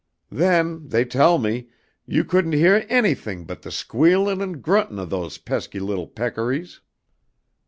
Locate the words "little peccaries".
5.79-6.79